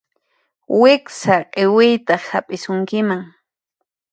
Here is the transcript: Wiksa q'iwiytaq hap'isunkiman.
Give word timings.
Wiksa 0.81 1.35
q'iwiytaq 1.53 2.23
hap'isunkiman. 2.31 3.21